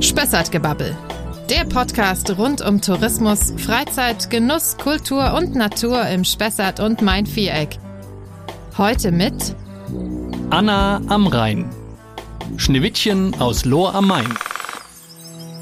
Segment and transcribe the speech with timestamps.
[0.00, 0.96] Spessartgebabbel.
[1.50, 7.78] Der Podcast rund um Tourismus, Freizeit, Genuss, Kultur und Natur im Spessart und Main-Viereck.
[8.78, 9.56] Heute mit
[10.50, 11.68] Anna am Rhein.
[12.56, 14.32] Schneewittchen aus Lohr am Main.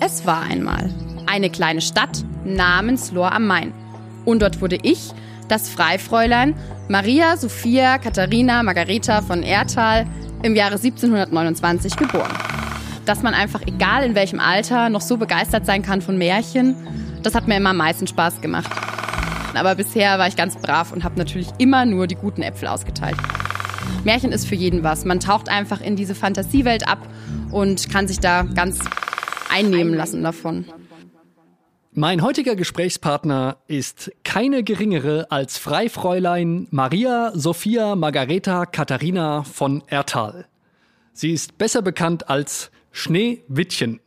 [0.00, 0.92] Es war einmal
[1.26, 3.72] eine kleine Stadt namens Lohr am Main.
[4.24, 5.12] Und dort wurde ich,
[5.48, 6.54] das Freifräulein
[6.88, 10.06] Maria Sophia Katharina Margareta von Erthal,
[10.42, 12.41] im Jahre 1729 geboren.
[13.04, 16.76] Dass man einfach, egal in welchem Alter, noch so begeistert sein kann von Märchen,
[17.22, 18.70] das hat mir immer am meisten Spaß gemacht.
[19.54, 23.16] Aber bisher war ich ganz brav und habe natürlich immer nur die guten Äpfel ausgeteilt.
[24.04, 25.04] Märchen ist für jeden was.
[25.04, 26.98] Man taucht einfach in diese Fantasiewelt ab
[27.50, 28.80] und kann sich da ganz
[29.50, 30.64] einnehmen lassen davon.
[31.94, 40.46] Mein heutiger Gesprächspartner ist keine geringere als Freifräulein Maria Sophia Margareta Katharina von Erthal.
[41.12, 44.00] Sie ist besser bekannt als Schneewittchen.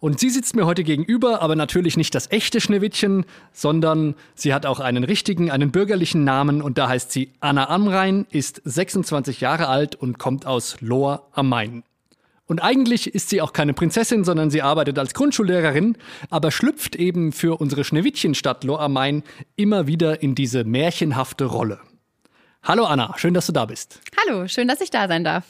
[0.00, 4.66] Und sie sitzt mir heute gegenüber, aber natürlich nicht das echte Schneewittchen, sondern sie hat
[4.66, 9.68] auch einen richtigen, einen bürgerlichen Namen und da heißt sie Anna Amrein, ist 26 Jahre
[9.68, 11.84] alt und kommt aus Lohr am Main.
[12.46, 15.96] Und eigentlich ist sie auch keine Prinzessin, sondern sie arbeitet als Grundschullehrerin,
[16.30, 19.22] aber schlüpft eben für unsere Schneewittchenstadt Lohr am Main
[19.54, 21.78] immer wieder in diese märchenhafte Rolle.
[22.64, 24.00] Hallo Anna, schön, dass du da bist.
[24.20, 25.44] Hallo, schön, dass ich da sein darf.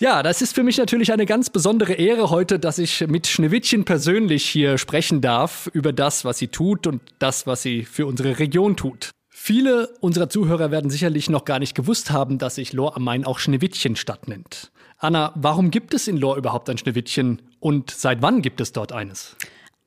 [0.00, 3.84] Ja, das ist für mich natürlich eine ganz besondere Ehre heute, dass ich mit Schneewittchen
[3.84, 8.38] persönlich hier sprechen darf über das, was sie tut und das, was sie für unsere
[8.38, 9.10] Region tut.
[9.28, 13.24] Viele unserer Zuhörer werden sicherlich noch gar nicht gewusst haben, dass sich Lohr am Main
[13.24, 14.70] auch Schneewittchenstadt nennt.
[14.98, 18.92] Anna, warum gibt es in Lohr überhaupt ein Schneewittchen und seit wann gibt es dort
[18.92, 19.34] eines?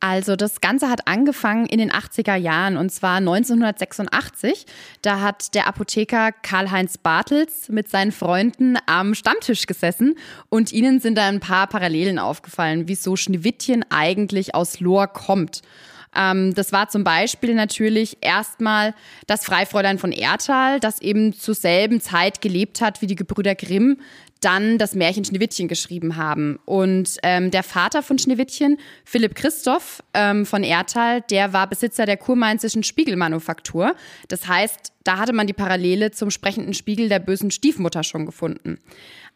[0.02, 4.66] Also das Ganze hat angefangen in den 80er Jahren und zwar 1986.
[5.04, 10.16] Da hat der Apotheker Karl-Heinz Bartels mit seinen Freunden am Stammtisch gesessen
[10.50, 15.62] und ihnen sind da ein paar Parallelen aufgefallen, wieso Schneewittchen eigentlich aus Lohr kommt.
[16.16, 18.96] Ähm, das war zum Beispiel natürlich erstmal
[19.28, 23.98] das Freifräulein von Erthal, das eben zur selben Zeit gelebt hat wie die Gebrüder Grimm
[24.42, 26.60] dann das Märchen Schneewittchen geschrieben haben.
[26.66, 32.18] Und ähm, der Vater von Schneewittchen, Philipp Christoph ähm, von Erthal, der war Besitzer der
[32.18, 33.96] kurmainzischen Spiegelmanufaktur.
[34.28, 38.80] Das heißt, da hatte man die Parallele zum sprechenden Spiegel der bösen Stiefmutter schon gefunden.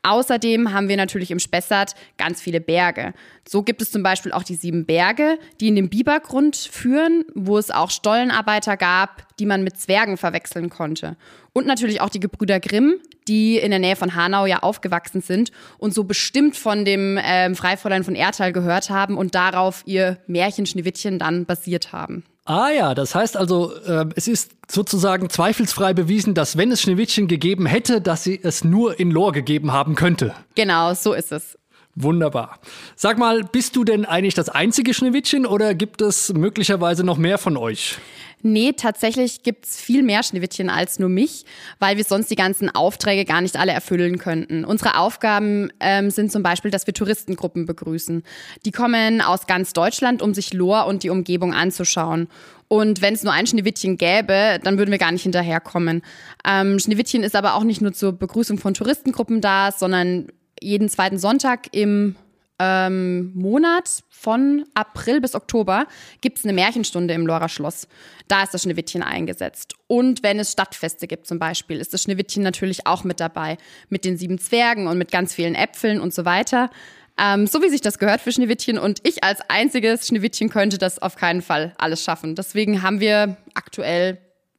[0.06, 3.16] Außerdem haben wir natürlich im Spessart ganz viele Berge.
[3.48, 7.58] So gibt es zum Beispiel auch die sieben Berge, die in den Bibergrund führen, wo
[7.58, 11.18] es auch Stollenarbeiter gab, die man mit Zwergen verwechseln konnte.
[11.54, 12.96] Und natürlich auch die Gebrüder Grimm,
[13.28, 17.56] die in der Nähe von Hanau ja aufgewachsen sind und so bestimmt von dem ähm,
[17.56, 22.24] Freifräulein von Erthal gehört haben und darauf ihr Märchen Schneewittchen dann basiert haben.
[22.48, 27.28] Ah ja, das heißt also, äh, es ist sozusagen zweifelsfrei bewiesen, dass wenn es Schneewittchen
[27.28, 30.36] gegeben hätte, dass sie es nur in Lohr gegeben haben könnte.
[30.54, 31.58] Genau, so ist es.
[31.96, 32.60] Wunderbar.
[32.98, 37.38] Sag mal, bist du denn eigentlich das einzige Schneewittchen oder gibt es möglicherweise noch mehr
[37.38, 37.98] von euch?
[38.42, 41.46] Nee, tatsächlich gibt's viel mehr Schneewittchen als nur mich,
[41.80, 44.66] weil wir sonst die ganzen Aufträge gar nicht alle erfüllen könnten.
[44.66, 48.24] Unsere Aufgaben ähm, sind zum Beispiel, dass wir Touristengruppen begrüßen.
[48.66, 52.28] Die kommen aus ganz Deutschland, um sich Lohr und die Umgebung anzuschauen.
[52.68, 56.02] Und wenn es nur ein Schneewittchen gäbe, dann würden wir gar nicht hinterherkommen.
[56.46, 60.28] Ähm, Schneewittchen ist aber auch nicht nur zur Begrüßung von Touristengruppen da, sondern
[60.66, 62.16] jeden zweiten Sonntag im
[62.58, 65.88] ähm, Monat von April bis Oktober
[66.22, 67.88] gibt es eine Märchenstunde im Lora Schloss.
[68.28, 69.76] Da ist das Schneewittchen eingesetzt.
[69.88, 73.58] Und wenn es Stadtfeste gibt zum Beispiel, ist das Schneewittchen natürlich auch mit dabei.
[73.90, 76.70] Mit den sieben Zwergen und mit ganz vielen Äpfeln und so weiter.
[77.18, 78.78] Ähm, so wie sich das gehört für Schneewittchen.
[78.78, 82.36] Und ich als einziges Schneewittchen könnte das auf keinen Fall alles schaffen.
[82.36, 84.18] Deswegen haben wir aktuell,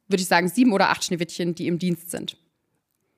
[0.08, 2.36] würde ich sagen, sieben oder acht Schneewittchen, die im Dienst sind.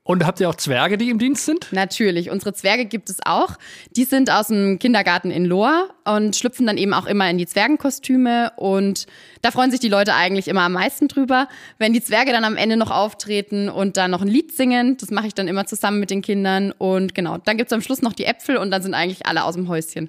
[0.08, 1.70] Und habt ihr auch Zwerge, die im Dienst sind?
[1.70, 3.58] Natürlich, unsere Zwerge gibt es auch.
[3.94, 7.44] Die sind aus dem Kindergarten in Lohr und schlüpfen dann eben auch immer in die
[7.44, 8.52] Zwergenkostüme.
[8.56, 9.04] Und
[9.42, 11.46] da freuen sich die Leute eigentlich immer am meisten drüber,
[11.76, 14.96] wenn die Zwerge dann am Ende noch auftreten und dann noch ein Lied singen.
[14.96, 16.72] Das mache ich dann immer zusammen mit den Kindern.
[16.72, 19.56] Und genau, dann gibt's am Schluss noch die Äpfel und dann sind eigentlich alle aus
[19.56, 20.08] dem Häuschen.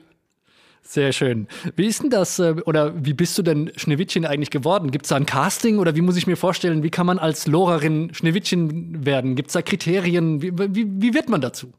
[0.91, 1.47] Sehr schön.
[1.75, 4.89] Wie ist denn das, äh, oder wie bist du denn Schneewittchen eigentlich geworden?
[4.89, 7.45] Gibt es da ein Casting oder wie muss ich mir vorstellen, wie kann man als
[7.45, 9.35] Lorerin Schneewittchen werden?
[9.35, 10.41] Gibt es da Kriterien?
[10.41, 11.73] Wie, wie, wie wird man dazu?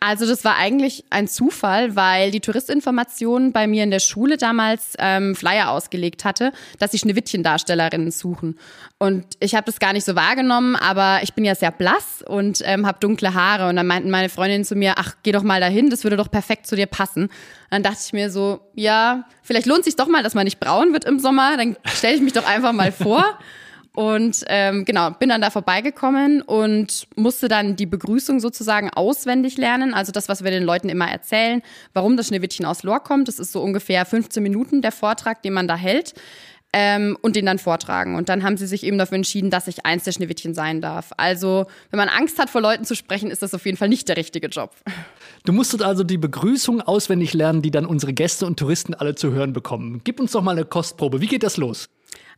[0.00, 4.94] Also das war eigentlich ein Zufall, weil die Touristinformation bei mir in der Schule damals
[4.98, 8.58] ähm, Flyer ausgelegt hatte, dass sie Schneewittchen-Darstellerinnen suchen.
[8.98, 12.62] Und ich habe das gar nicht so wahrgenommen, aber ich bin ja sehr blass und
[12.64, 13.68] ähm, habe dunkle Haare.
[13.68, 16.30] Und dann meinten meine Freundinnen zu mir, ach, geh doch mal dahin, das würde doch
[16.30, 17.24] perfekt zu dir passen.
[17.24, 17.32] Und
[17.70, 20.92] dann dachte ich mir so, ja, vielleicht lohnt sich doch mal, dass man nicht braun
[20.92, 21.56] wird im Sommer.
[21.56, 23.24] Dann stelle ich mich doch einfach mal vor.
[23.94, 29.92] Und ähm, genau, bin dann da vorbeigekommen und musste dann die Begrüßung sozusagen auswendig lernen.
[29.92, 31.62] Also das, was wir den Leuten immer erzählen,
[31.94, 33.28] warum das Schneewittchen aus Lor kommt.
[33.28, 36.14] Das ist so ungefähr 15 Minuten der Vortrag, den man da hält.
[36.70, 38.14] Ähm, und den dann vortragen.
[38.14, 41.12] Und dann haben sie sich eben dafür entschieden, dass ich eins der Schneewittchen sein darf.
[41.16, 44.06] Also, wenn man Angst hat, vor Leuten zu sprechen, ist das auf jeden Fall nicht
[44.06, 44.76] der richtige Job.
[45.46, 49.32] Du musstest also die Begrüßung auswendig lernen, die dann unsere Gäste und Touristen alle zu
[49.32, 50.02] hören bekommen.
[50.04, 51.22] Gib uns doch mal eine Kostprobe.
[51.22, 51.88] Wie geht das los?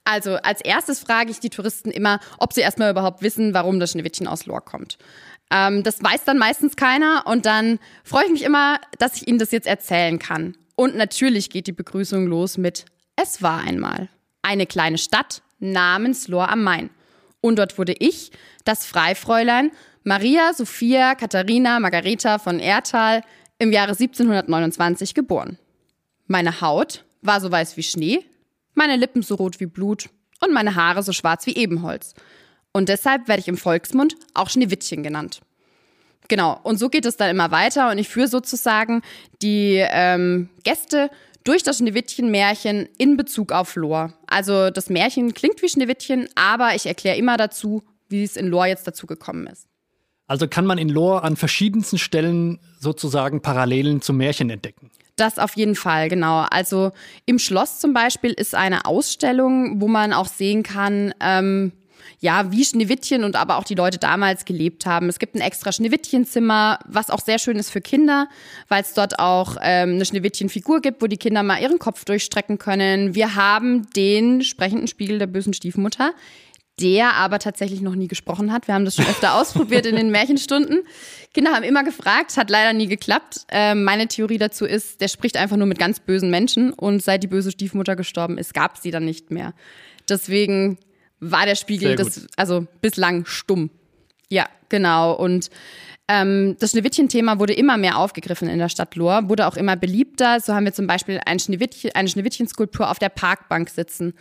[0.05, 3.93] Also als erstes frage ich die Touristen immer, ob sie erstmal überhaupt wissen, warum das
[3.93, 4.99] Schneewittchen aus Lor kommt.
[5.51, 9.39] Ähm, das weiß dann meistens keiner und dann freue ich mich immer, dass ich ihnen
[9.39, 10.57] das jetzt erzählen kann.
[10.77, 12.87] Und natürlich geht die Begrüßung los mit
[13.17, 14.09] Es war einmal
[14.43, 16.91] eine kleine Stadt namens Lor am Main.
[17.41, 18.33] Und dort wurde ich,
[18.65, 19.71] das Freifräulein
[20.03, 23.23] Maria Sophia Katharina Margareta von Erthal,
[23.59, 25.59] im Jahre 1729 geboren.
[26.27, 28.25] Meine Haut war so weiß wie Schnee,
[28.75, 30.09] meine Lippen so rot wie Blut
[30.41, 32.15] und meine Haare so schwarz wie Ebenholz.
[32.73, 35.41] Und deshalb werde ich im Volksmund auch Schneewittchen genannt.
[36.29, 39.03] Genau, und so geht es dann immer weiter und ich führe sozusagen
[39.43, 41.11] die ähm, Gäste
[41.43, 44.13] durch das Schneewittchen-Märchen in Bezug auf Lor.
[44.29, 48.67] Also das Märchen klingt wie Schneewittchen, aber ich erkläre immer dazu, wie es in Lor
[48.67, 49.67] jetzt dazu gekommen ist.
[50.27, 54.93] Also kann man in Lor an verschiedensten Stellen sozusagen Parallelen zum Märchen entdecken.
[55.21, 56.47] Das auf jeden Fall, genau.
[56.51, 56.93] Also
[57.27, 61.73] im Schloss zum Beispiel ist eine Ausstellung, wo man auch sehen kann, ähm,
[62.21, 65.11] ja, wie Schneewittchen und aber auch die Leute damals gelebt haben.
[65.11, 68.29] Es gibt ein extra Schneewittchenzimmer, was auch sehr schön ist für Kinder,
[68.69, 72.57] weil es dort auch ähm, eine Schneewittchenfigur gibt, wo die Kinder mal ihren Kopf durchstrecken
[72.57, 73.15] können.
[73.15, 76.15] Wir haben den sprechenden Spiegel der bösen Stiefmutter
[76.81, 78.67] der aber tatsächlich noch nie gesprochen hat.
[78.67, 80.83] Wir haben das schon öfter ausprobiert in den Märchenstunden.
[81.35, 83.47] Kinder haben immer gefragt, hat leider nie geklappt.
[83.49, 87.23] Äh, meine Theorie dazu ist, der spricht einfach nur mit ganz bösen Menschen und seit
[87.23, 89.55] die böse Stiefmutter gestorben ist, gab sie dann nicht mehr.
[90.09, 90.79] Deswegen
[91.21, 93.71] war der Spiegel das, also bislang stumm.
[94.31, 95.13] Ja, genau.
[95.13, 95.51] Und
[96.13, 100.41] ähm, das Schneewittchen-Thema wurde immer mehr aufgegriffen in der Stadt Lohr, wurde auch immer beliebter.
[100.41, 104.15] So haben wir zum Beispiel ein Schneewittchen, eine Schneewittchen-Skulptur auf der Parkbank sitzen,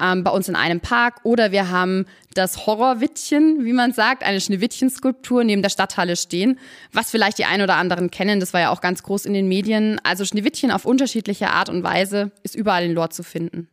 [0.00, 1.20] ähm, bei uns in einem Park.
[1.22, 6.58] Oder wir haben das Horrorwittchen, wie man sagt, eine Schneewittchen-Skulptur neben der Stadthalle stehen,
[6.92, 8.40] was vielleicht die ein oder anderen kennen.
[8.40, 10.00] Das war ja auch ganz groß in den Medien.
[10.02, 13.68] Also Schneewittchen auf unterschiedliche Art und Weise ist überall in Lohr zu finden.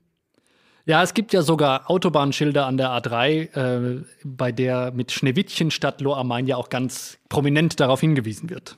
[0.86, 6.02] Ja, es gibt ja sogar Autobahnschilder an der A3, äh, bei der mit Schneewittchen statt
[6.02, 8.78] Lohr am Main ja auch ganz prominent darauf hingewiesen wird.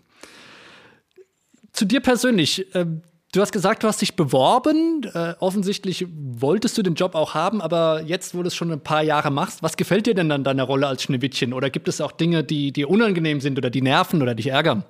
[1.71, 2.73] Zu dir persönlich.
[2.75, 2.85] Äh,
[3.33, 5.09] du hast gesagt, du hast dich beworben.
[5.13, 8.81] Äh, offensichtlich wolltest du den Job auch haben, aber jetzt, wo du es schon ein
[8.81, 11.53] paar Jahre machst, was gefällt dir denn an deiner Rolle als Schneewittchen?
[11.53, 14.83] Oder gibt es auch Dinge, die dir unangenehm sind oder die nerven oder dich ärgern?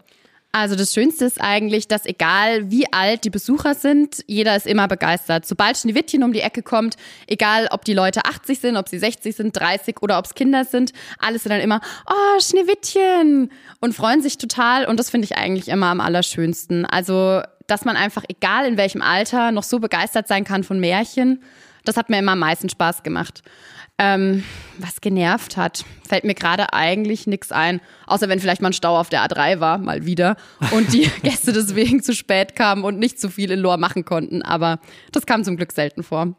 [0.56, 4.88] Also das Schönste ist eigentlich, dass egal wie alt die Besucher sind, jeder ist immer
[4.88, 5.48] begeistert.
[5.48, 6.96] Sobald Schneewittchen um die Ecke kommt,
[7.26, 10.64] egal ob die Leute 80 sind, ob sie 60 sind, 30 oder ob es Kinder
[10.64, 13.52] sind, alles sind dann immer, oh, Schneewittchen
[13.82, 16.86] und freuen sich total und das finde ich eigentlich immer am allerschönsten.
[16.86, 21.42] Also, dass man einfach, egal in welchem Alter, noch so begeistert sein kann von Märchen,
[21.84, 23.42] das hat mir immer am meisten Spaß gemacht.
[24.00, 24.44] Ähm,
[24.80, 27.80] was genervt hat, fällt mir gerade eigentlich nichts ein.
[28.08, 30.36] Außer wenn vielleicht mal ein Stau auf der A3 war, mal wieder.
[30.72, 34.42] Und die Gäste deswegen zu spät kamen und nicht so viel in Lohr machen konnten.
[34.42, 34.80] Aber
[35.12, 36.36] das kam zum Glück selten vor.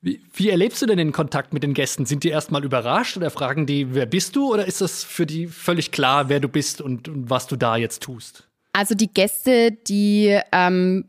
[0.00, 2.06] Wie, wie, erlebst du denn den Kontakt mit den Gästen?
[2.06, 4.52] Sind die erstmal überrascht oder fragen die, wer bist du?
[4.52, 7.76] Oder ist das für die völlig klar, wer du bist und, und was du da
[7.76, 8.48] jetzt tust?
[8.72, 11.06] Also die Gäste, die ähm,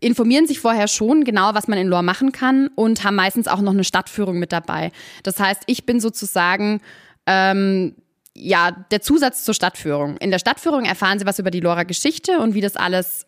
[0.00, 3.60] informieren sich vorher schon genau, was man in Lohr machen kann und haben meistens auch
[3.60, 4.92] noch eine Stadtführung mit dabei.
[5.22, 6.80] Das heißt, ich bin sozusagen
[7.26, 7.94] ähm,
[8.34, 10.16] ja der Zusatz zur Stadtführung.
[10.18, 13.26] In der Stadtführung erfahren sie was über die Lorer Geschichte und wie das alles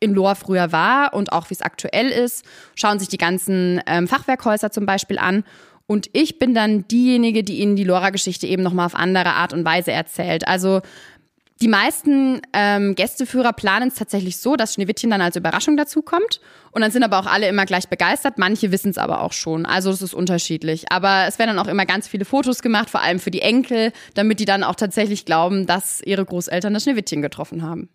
[0.00, 2.44] in Lohr früher war und auch wie es aktuell ist.
[2.74, 5.44] Schauen sich die ganzen ähm, Fachwerkhäuser zum Beispiel an.
[5.86, 9.64] Und ich bin dann diejenige, die ihnen die Lora-Geschichte eben nochmal auf andere Art und
[9.64, 10.46] Weise erzählt.
[10.46, 10.82] Also
[11.62, 16.40] die meisten ähm, Gästeführer planen es tatsächlich so, dass Schneewittchen dann als Überraschung dazukommt.
[16.70, 18.38] Und dann sind aber auch alle immer gleich begeistert.
[18.38, 19.66] Manche wissen es aber auch schon.
[19.66, 20.90] Also es ist unterschiedlich.
[20.90, 23.92] Aber es werden dann auch immer ganz viele Fotos gemacht, vor allem für die Enkel,
[24.14, 27.90] damit die dann auch tatsächlich glauben, dass ihre Großeltern das Schneewittchen getroffen haben.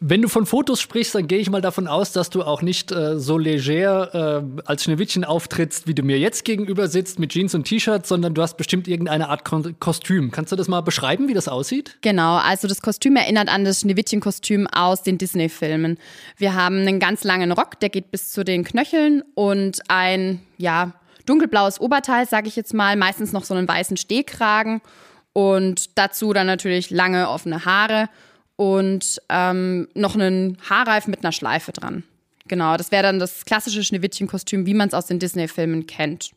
[0.00, 2.92] Wenn du von Fotos sprichst, dann gehe ich mal davon aus, dass du auch nicht
[2.92, 7.54] äh, so leger äh, als Schneewittchen auftrittst, wie du mir jetzt gegenüber sitzt mit Jeans
[7.54, 10.30] und T-Shirt, sondern du hast bestimmt irgendeine Art Ko Kostüm.
[10.30, 11.96] Kannst du das mal beschreiben, wie das aussieht?
[12.02, 15.96] Genau, also das Kostüm erinnert an das Schneewittchen-Kostüm aus den Disney-Filmen.
[16.36, 20.92] Wir haben einen ganz langen Rock, der geht bis zu den Knöcheln und ein, ja,
[21.24, 24.82] dunkelblaues Oberteil, sage ich jetzt mal, meistens noch so einen weißen Stehkragen
[25.32, 28.10] und dazu dann natürlich lange offene Haare
[28.58, 32.02] und ähm, noch einen Haarreif mit einer Schleife dran.
[32.48, 36.32] Genau, das wäre dann das klassische Schneewittchen-Kostüm, wie man es aus den Disney-Filmen kennt.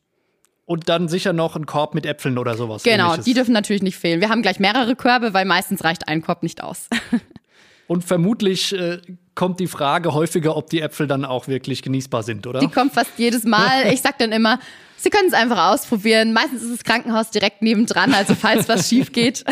[0.65, 2.83] und dann sicher noch ein Korb mit Äpfeln oder sowas.
[2.83, 3.25] Genau, ähnliches.
[3.25, 4.21] die dürfen natürlich nicht fehlen.
[4.21, 6.87] Wir haben gleich mehrere Körbe, weil meistens reicht ein Korb nicht aus.
[7.87, 8.99] Und vermutlich äh,
[9.33, 12.59] kommt die Frage häufiger, ob die Äpfel dann auch wirklich genießbar sind, oder?
[12.59, 13.85] Die kommt fast jedes Mal.
[13.91, 14.59] Ich sag dann immer,
[14.95, 16.31] Sie können es einfach ausprobieren.
[16.33, 19.43] Meistens ist das Krankenhaus direkt nebendran, also falls was schief geht,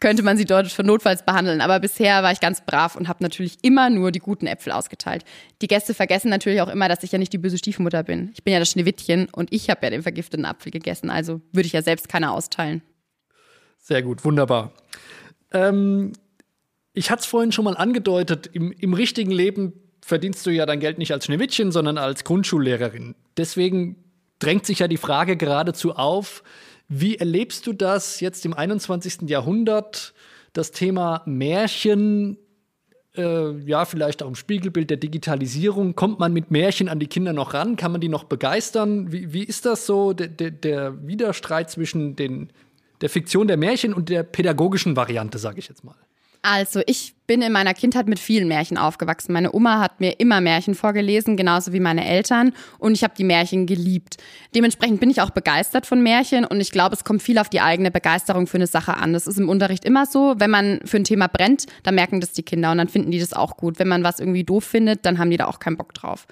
[0.00, 1.60] könnte man sie dort für notfalls behandeln.
[1.60, 5.24] Aber bisher war ich ganz brav und habe natürlich immer nur die guten Äpfel ausgeteilt.
[5.62, 8.30] Die Gäste vergessen natürlich auch immer, dass ich ja nicht die böse Stiefmutter bin.
[8.34, 11.10] Ich bin ja das Schneewittchen und ich habe ja den vergifteten Apfel gegessen.
[11.10, 12.82] Also würde ich ja selbst keiner austeilen.
[13.78, 14.72] Sehr gut, wunderbar.
[15.52, 16.12] Ähm,
[16.92, 20.80] ich hatte es vorhin schon mal angedeutet, im, im richtigen Leben verdienst du ja dein
[20.80, 23.14] Geld nicht als Schneewittchen, sondern als Grundschullehrerin.
[23.36, 23.96] Deswegen
[24.38, 26.42] drängt sich ja die Frage geradezu auf,
[26.88, 29.28] wie erlebst du das jetzt im 21.
[29.28, 30.14] Jahrhundert,
[30.52, 32.38] das Thema Märchen,
[33.16, 37.32] äh, ja, vielleicht auch im Spiegelbild der Digitalisierung, kommt man mit Märchen an die Kinder
[37.32, 37.76] noch ran?
[37.76, 39.10] Kann man die noch begeistern?
[39.12, 42.50] Wie, wie ist das so, der, der, der Widerstreit zwischen den,
[43.00, 45.96] der Fiktion der Märchen und der pädagogischen Variante, sage ich jetzt mal?
[46.42, 49.32] Also ich bin in meiner Kindheit mit vielen Märchen aufgewachsen.
[49.32, 52.52] Meine Oma hat mir immer Märchen vorgelesen, genauso wie meine Eltern.
[52.78, 54.16] Und ich habe die Märchen geliebt.
[54.54, 57.60] Dementsprechend bin ich auch begeistert von Märchen und ich glaube, es kommt viel auf die
[57.60, 59.12] eigene Begeisterung für eine Sache an.
[59.12, 60.34] Das ist im Unterricht immer so.
[60.38, 63.20] Wenn man für ein Thema brennt, dann merken das die Kinder und dann finden die
[63.20, 63.78] das auch gut.
[63.78, 66.26] Wenn man was irgendwie doof findet, dann haben die da auch keinen Bock drauf.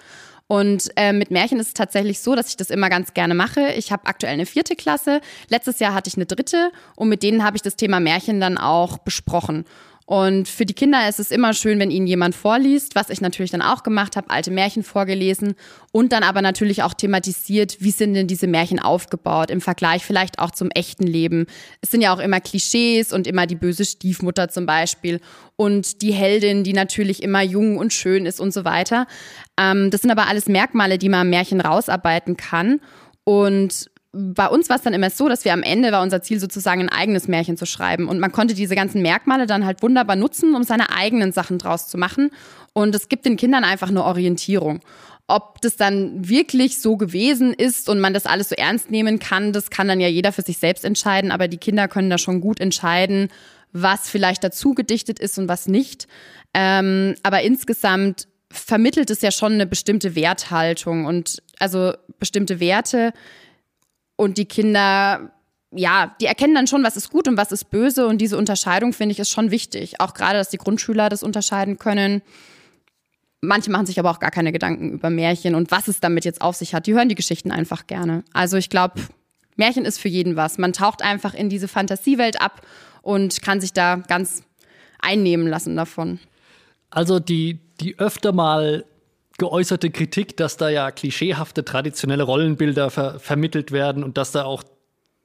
[0.46, 3.72] Und äh, mit Märchen ist es tatsächlich so, dass ich das immer ganz gerne mache.
[3.76, 5.20] Ich habe aktuell eine vierte Klasse.
[5.48, 8.58] Letztes Jahr hatte ich eine dritte und mit denen habe ich das Thema Märchen dann
[8.58, 9.64] auch besprochen.
[10.06, 13.50] Und für die Kinder ist es immer schön, wenn ihnen jemand vorliest, was ich natürlich
[13.50, 15.54] dann auch gemacht habe, alte Märchen vorgelesen
[15.92, 20.38] und dann aber natürlich auch thematisiert, wie sind denn diese Märchen aufgebaut im Vergleich vielleicht
[20.38, 21.46] auch zum echten Leben.
[21.80, 25.20] Es sind ja auch immer Klischees und immer die böse Stiefmutter zum Beispiel
[25.56, 29.06] und die Heldin, die natürlich immer jung und schön ist und so weiter.
[29.58, 32.80] Ähm, das sind aber alles Merkmale, die man im Märchen rausarbeiten kann
[33.24, 36.38] und bei uns war es dann immer so, dass wir am Ende war unser Ziel
[36.38, 40.16] sozusagen ein eigenes Märchen zu schreiben und man konnte diese ganzen Merkmale dann halt wunderbar
[40.16, 42.30] nutzen, um seine eigenen Sachen draus zu machen
[42.73, 44.80] und es gibt den Kindern einfach eine Orientierung.
[45.26, 49.52] Ob das dann wirklich so gewesen ist und man das alles so ernst nehmen kann,
[49.52, 52.40] das kann dann ja jeder für sich selbst entscheiden, aber die Kinder können da schon
[52.40, 53.28] gut entscheiden,
[53.73, 56.06] was vielleicht dazu gedichtet ist und was nicht.
[56.52, 63.12] Ähm, aber insgesamt vermittelt es ja schon eine bestimmte Werthaltung und also bestimmte Werte,
[64.16, 65.33] und die Kinder,
[65.73, 68.06] ja, die erkennen dann schon, was ist gut und was ist böse.
[68.06, 70.00] Und diese Unterscheidung, finde ich, ist schon wichtig.
[70.00, 72.23] Auch gerade, dass die Grundschüler das unterscheiden können.
[73.40, 76.40] Manche machen sich aber auch gar keine Gedanken über Märchen und was es damit jetzt
[76.40, 76.87] auf sich hat.
[76.87, 78.25] Die hören die Geschichten einfach gerne.
[78.33, 79.00] Also ich glaube,
[79.56, 80.59] Märchen ist für jeden was.
[80.59, 82.62] Man taucht einfach in diese Fantasiewelt ab
[83.02, 84.44] und kann sich da ganz
[85.00, 86.21] einnehmen lassen davon.
[86.88, 88.85] Also die, die öfter mal
[89.38, 94.62] geäußerte Kritik, dass da ja klischeehafte traditionelle Rollenbilder ver vermittelt werden und dass da auch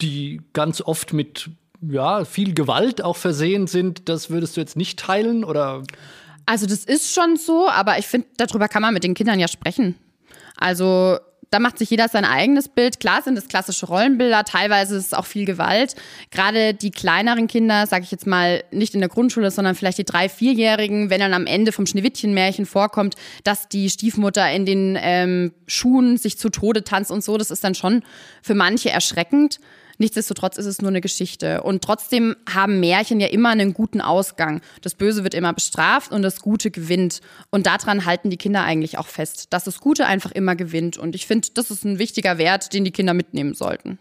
[0.02, 1.50] die ganz oft mit
[1.82, 5.84] ja, viel Gewalt auch versehen sind, das würdest du jetzt nicht teilen oder?
[6.46, 9.48] Also das ist schon so, aber ich finde, darüber kann man mit den Kindern ja
[9.48, 9.96] sprechen.
[10.58, 11.20] Also
[11.50, 13.00] da macht sich jeder sein eigenes Bild.
[13.00, 15.96] Klar sind es klassische Rollenbilder, teilweise ist es auch viel Gewalt.
[16.32, 20.06] Gerade die kleineren Kinder, sage ich jetzt mal, nicht in der Grundschule, sondern vielleicht die
[20.06, 25.54] drei, vierjährigen, wenn dann am Ende vom Schneewittchenmärchen vorkommt, dass die Stiefmutter in den ähm,
[25.68, 28.04] Schuhen sich zu Tode tanzt und so, das ist dann schon
[28.42, 29.60] für manche erschreckend.
[30.00, 31.62] Nichtsdestotrotz ist es nur eine Geschichte.
[31.62, 34.62] Und trotzdem haben Märchen ja immer einen guten Ausgang.
[34.82, 37.20] Das Böse wird immer bestraft und das Gute gewinnt.
[37.52, 40.98] Und daran halten die Kinder eigentlich auch fest, dass das Gute einfach immer gewinnt.
[40.98, 44.00] Und ich finde, das ist ein wichtiger Wert, den die Kinder mitnehmen sollten.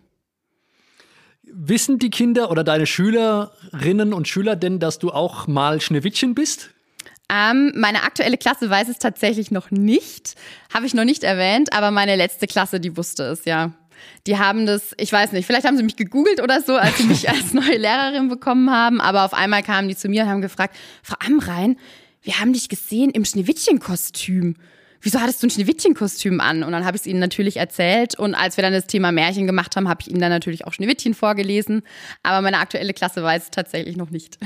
[1.42, 6.70] Wissen die Kinder oder deine Schülerinnen und Schüler denn, dass du auch mal Schneewittchen bist?
[7.28, 10.36] Ähm, meine aktuelle Klasse weiß es tatsächlich noch nicht.
[10.72, 13.72] Habe ich noch nicht erwähnt, aber meine letzte Klasse, die wusste es, ja.
[14.26, 17.04] Die haben das, ich weiß nicht, vielleicht haben sie mich gegoogelt oder so, als sie
[17.04, 20.42] mich als neue Lehrerin bekommen haben, aber auf einmal kamen die zu mir und haben
[20.42, 21.76] gefragt, Frau Amrein,
[22.22, 24.56] wir haben dich gesehen im Schneewittchenkostüm.
[25.00, 26.64] Wieso hattest du ein Schneewittchenkostüm an?
[26.64, 28.18] Und dann habe ich es ihnen natürlich erzählt.
[28.18, 30.72] Und als wir dann das Thema Märchen gemacht haben, habe ich ihnen dann natürlich auch
[30.72, 31.82] Schneewittchen vorgelesen.
[32.22, 34.38] Aber meine aktuelle Klasse weiß es tatsächlich noch nicht.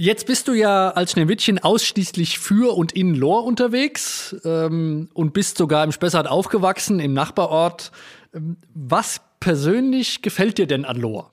[0.00, 5.58] Jetzt bist du ja als Schneewittchen ausschließlich für und in Lohr unterwegs ähm, und bist
[5.58, 7.90] sogar im Spessart aufgewachsen, im Nachbarort.
[8.32, 11.32] Ähm, was persönlich gefällt dir denn an Lohr?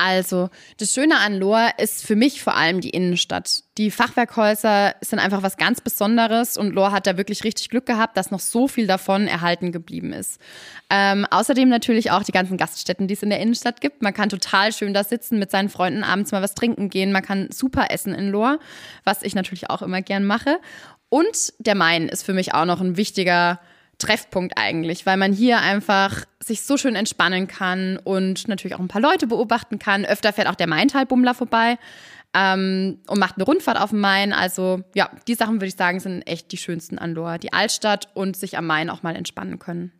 [0.00, 3.64] Also, das Schöne an Lohr ist für mich vor allem die Innenstadt.
[3.78, 8.16] Die Fachwerkhäuser sind einfach was ganz Besonderes und Lohr hat da wirklich richtig Glück gehabt,
[8.16, 10.40] dass noch so viel davon erhalten geblieben ist.
[10.88, 14.00] Ähm, außerdem natürlich auch die ganzen Gaststätten, die es in der Innenstadt gibt.
[14.00, 17.10] Man kann total schön da sitzen, mit seinen Freunden abends mal was trinken gehen.
[17.10, 18.60] Man kann super essen in Lohr,
[19.02, 20.60] was ich natürlich auch immer gern mache.
[21.08, 23.58] Und der Main ist für mich auch noch ein wichtiger
[23.98, 28.88] Treffpunkt eigentlich, weil man hier einfach sich so schön entspannen kann und natürlich auch ein
[28.88, 30.04] paar Leute beobachten kann.
[30.04, 31.78] Öfter fährt auch der Maintalbummler vorbei
[32.34, 34.32] ähm, und macht eine Rundfahrt auf dem Main.
[34.32, 37.38] Also ja, die Sachen würde ich sagen, sind echt die schönsten an Lohr.
[37.38, 39.92] Die Altstadt und sich am Main auch mal entspannen können.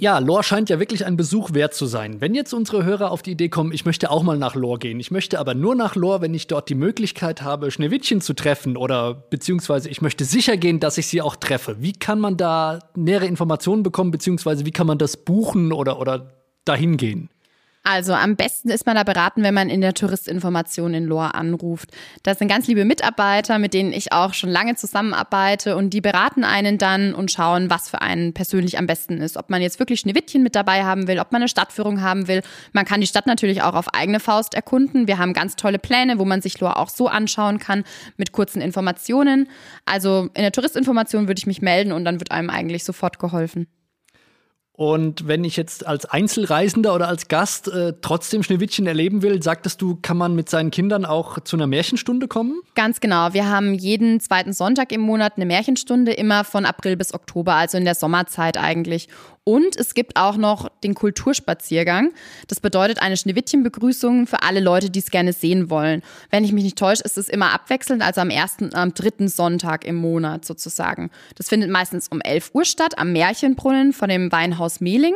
[0.00, 2.20] Ja, Lohr scheint ja wirklich ein Besuch wert zu sein.
[2.20, 5.00] Wenn jetzt unsere Hörer auf die Idee kommen, ich möchte auch mal nach Lohr gehen,
[5.00, 8.76] ich möchte aber nur nach Lohr, wenn ich dort die Möglichkeit habe, Schneewittchen zu treffen
[8.76, 11.82] oder beziehungsweise ich möchte sicher gehen, dass ich sie auch treffe.
[11.82, 16.30] Wie kann man da nähere Informationen bekommen, beziehungsweise wie kann man das buchen oder, oder
[16.64, 17.28] dahin gehen?
[17.84, 21.90] Also am besten ist man da beraten, wenn man in der Touristinformation in Lohr anruft.
[22.22, 26.44] Das sind ganz liebe Mitarbeiter, mit denen ich auch schon lange zusammenarbeite und die beraten
[26.44, 29.38] einen dann und schauen, was für einen persönlich am besten ist.
[29.38, 32.42] Ob man jetzt wirklich Schneewittchen mit dabei haben will, ob man eine Stadtführung haben will.
[32.72, 35.06] Man kann die Stadt natürlich auch auf eigene Faust erkunden.
[35.06, 37.84] Wir haben ganz tolle Pläne, wo man sich Lohr auch so anschauen kann
[38.18, 39.48] mit kurzen Informationen.
[39.86, 43.66] Also in der Touristinformation würde ich mich melden und dann wird einem eigentlich sofort geholfen.
[44.78, 49.82] Und wenn ich jetzt als Einzelreisender oder als Gast äh, trotzdem Schneewittchen erleben will, sagtest
[49.82, 52.60] du, kann man mit seinen Kindern auch zu einer Märchenstunde kommen?
[52.76, 53.32] Ganz genau.
[53.32, 57.76] Wir haben jeden zweiten Sonntag im Monat eine Märchenstunde, immer von April bis Oktober, also
[57.76, 59.08] in der Sommerzeit eigentlich.
[59.48, 62.12] Und es gibt auch noch den Kulturspaziergang.
[62.48, 66.02] Das bedeutet eine Schneewittchenbegrüßung für alle Leute, die es gerne sehen wollen.
[66.28, 69.86] Wenn ich mich nicht täusche, ist es immer abwechselnd, also am ersten, am dritten Sonntag
[69.86, 71.10] im Monat sozusagen.
[71.36, 75.14] Das findet meistens um 11 Uhr statt, am Märchenbrunnen von dem Weinhaus Mehling.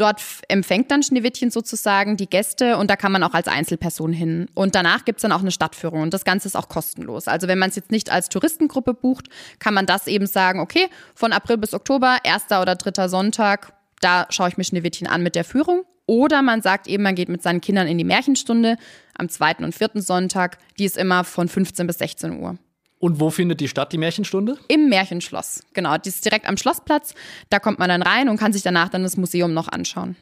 [0.00, 4.48] Dort empfängt dann Schneewittchen sozusagen die Gäste und da kann man auch als Einzelperson hin.
[4.54, 7.28] Und danach gibt es dann auch eine Stadtführung und das Ganze ist auch kostenlos.
[7.28, 9.28] Also wenn man es jetzt nicht als Touristengruppe bucht,
[9.58, 14.26] kann man das eben sagen, okay, von April bis Oktober, erster oder dritter Sonntag, da
[14.30, 15.82] schaue ich mir Schneewittchen an mit der Führung.
[16.06, 18.78] Oder man sagt eben, man geht mit seinen Kindern in die Märchenstunde
[19.18, 20.56] am zweiten und vierten Sonntag.
[20.78, 22.56] Die ist immer von 15 bis 16 Uhr.
[23.00, 24.58] Und wo findet die statt, die Märchenstunde?
[24.68, 25.96] Im Märchenschloss, genau.
[25.96, 27.14] Die ist direkt am Schlossplatz.
[27.48, 30.16] Da kommt man dann rein und kann sich danach dann das Museum noch anschauen.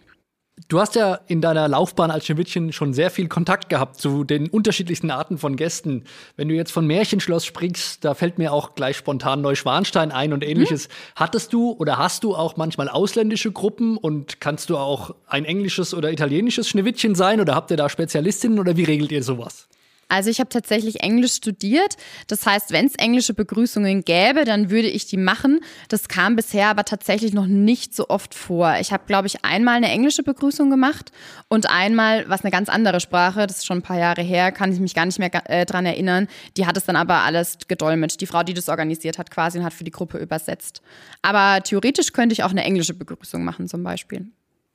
[0.68, 4.48] Du hast ja in deiner Laufbahn als Schneewittchen schon sehr viel Kontakt gehabt zu den
[4.48, 6.04] unterschiedlichsten Arten von Gästen.
[6.36, 10.44] Wenn du jetzt von Märchenschloss springst, da fällt mir auch gleich spontan Neuschwanstein ein und
[10.44, 10.84] ähnliches.
[10.84, 10.90] Hm?
[11.16, 15.94] Hattest du oder hast du auch manchmal ausländische Gruppen und kannst du auch ein englisches
[15.94, 19.68] oder italienisches Schneewittchen sein oder habt ihr da Spezialistinnen oder wie regelt ihr sowas?
[20.08, 21.96] Also ich habe tatsächlich Englisch studiert.
[22.26, 25.60] Das heißt, wenn es englische Begrüßungen gäbe, dann würde ich die machen.
[25.88, 28.76] Das kam bisher aber tatsächlich noch nicht so oft vor.
[28.80, 31.12] Ich habe, glaube ich, einmal eine englische Begrüßung gemacht
[31.48, 34.72] und einmal, was eine ganz andere Sprache, das ist schon ein paar Jahre her, kann
[34.72, 36.28] ich mich gar nicht mehr äh, dran erinnern.
[36.56, 38.20] Die hat es dann aber alles gedolmetscht.
[38.20, 40.82] Die Frau, die das organisiert hat, quasi und hat für die Gruppe übersetzt.
[41.22, 44.26] Aber theoretisch könnte ich auch eine englische Begrüßung machen, zum Beispiel.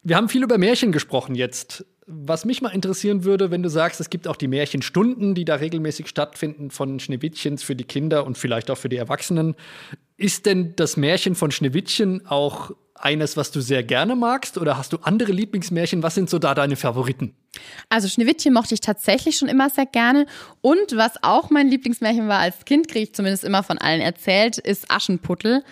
[0.04, 1.86] Wir haben viel über Märchen gesprochen jetzt.
[2.06, 5.56] Was mich mal interessieren würde, wenn du sagst, es gibt auch die Märchenstunden, die da
[5.56, 9.56] regelmäßig stattfinden von Schneewittchens für die Kinder und vielleicht auch für die Erwachsenen.
[10.18, 14.58] Ist denn das Märchen von Schneewittchen auch eines, was du sehr gerne magst?
[14.58, 16.04] Oder hast du andere Lieblingsmärchen?
[16.04, 17.36] Was sind so da deine Favoriten?
[17.90, 20.26] Also Schneewittchen mochte ich tatsächlich schon immer sehr gerne.
[20.62, 24.58] Und was auch mein Lieblingsmärchen war als Kind, kriege ich zumindest immer von allen erzählt,
[24.58, 25.64] ist Aschenputtel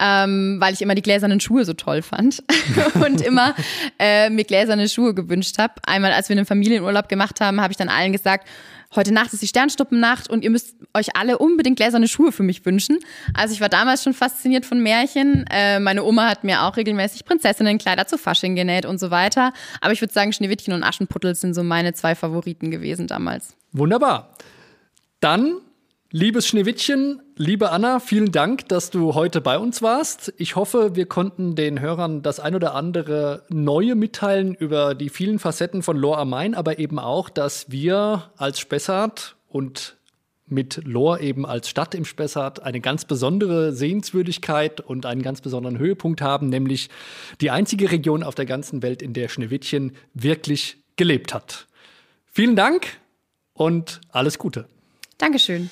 [0.00, 2.42] ähm, weil ich immer die gläsernen Schuhe so toll fand
[3.04, 3.54] und immer
[3.98, 5.74] äh, mir gläserne Schuhe gewünscht habe.
[5.84, 8.48] Einmal, als wir einen Familienurlaub gemacht haben, habe ich dann allen gesagt,
[8.94, 12.64] heute Nacht ist die Sternstuppennacht und ihr müsst euch alle unbedingt gläserne Schuhe für mich
[12.64, 12.98] wünschen.
[13.34, 15.44] Also ich war damals schon fasziniert von Märchen.
[15.50, 19.52] Äh, meine Oma hat mir auch regelmäßig Prinzessinnenkleider zu Fasching genäht und so weiter.
[19.80, 23.54] Aber ich würde sagen, Schneewittchen und Aschenputtel sind so meine zwei Favoriten gewesen damals.
[23.72, 24.34] Wunderbar.
[25.20, 25.56] Dann
[26.10, 30.32] Liebes Schneewittchen, liebe Anna, vielen Dank, dass du heute bei uns warst.
[30.38, 35.38] Ich hoffe, wir konnten den Hörern das ein oder andere Neue mitteilen über die vielen
[35.38, 39.98] Facetten von Lohr am Main, aber eben auch, dass wir als Spessart und
[40.46, 45.78] mit Lohr eben als Stadt im Spessart eine ganz besondere Sehenswürdigkeit und einen ganz besonderen
[45.78, 46.88] Höhepunkt haben, nämlich
[47.42, 51.66] die einzige Region auf der ganzen Welt, in der Schneewittchen wirklich gelebt hat.
[52.32, 52.96] Vielen Dank
[53.52, 54.68] und alles Gute.
[55.18, 55.68] Dankeschön.